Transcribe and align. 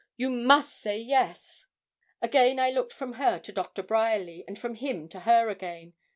You 0.17 0.31
must 0.31 0.79
say 0.79 0.97
yes.' 0.97 1.67
Again 2.23 2.57
I 2.57 2.71
looked 2.71 2.91
from 2.91 3.13
her 3.21 3.37
to 3.37 3.51
Doctor 3.51 3.83
Bryerly, 3.83 4.43
and 4.47 4.57
from 4.57 4.73
him 4.73 5.07
to 5.09 5.19
her 5.19 5.47
again. 5.49 5.93